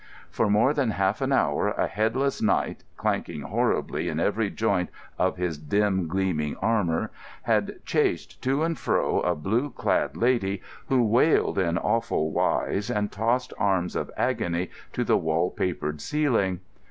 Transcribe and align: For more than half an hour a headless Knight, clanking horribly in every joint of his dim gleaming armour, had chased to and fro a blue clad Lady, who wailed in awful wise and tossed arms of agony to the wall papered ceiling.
For 0.31 0.49
more 0.49 0.73
than 0.73 0.89
half 0.89 1.21
an 1.21 1.31
hour 1.31 1.67
a 1.67 1.85
headless 1.85 2.41
Knight, 2.41 2.83
clanking 2.97 3.41
horribly 3.41 4.07
in 4.09 4.19
every 4.19 4.49
joint 4.49 4.89
of 5.19 5.37
his 5.37 5.59
dim 5.59 6.07
gleaming 6.07 6.55
armour, 6.57 7.11
had 7.43 7.85
chased 7.85 8.41
to 8.41 8.63
and 8.63 8.75
fro 8.79 9.19
a 9.19 9.35
blue 9.35 9.69
clad 9.69 10.17
Lady, 10.17 10.63
who 10.87 11.03
wailed 11.03 11.59
in 11.59 11.77
awful 11.77 12.31
wise 12.31 12.89
and 12.89 13.11
tossed 13.11 13.53
arms 13.59 13.95
of 13.95 14.09
agony 14.17 14.71
to 14.93 15.03
the 15.03 15.17
wall 15.17 15.51
papered 15.51 16.01
ceiling. 16.01 16.61